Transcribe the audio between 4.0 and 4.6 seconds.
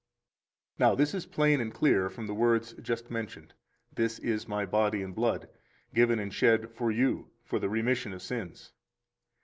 is